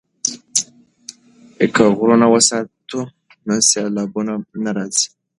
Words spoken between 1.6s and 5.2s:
که غرونه وساتو نو سیلابونه نه راځي.